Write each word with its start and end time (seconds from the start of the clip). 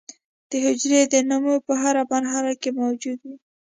د 0.49 0.51
حجرې 0.65 1.01
د 1.13 1.15
نمو 1.29 1.55
په 1.65 1.73
هره 1.81 2.03
مرحله 2.11 2.53
کې 2.61 2.69
موجود 2.79 3.19
وي. 3.27 3.35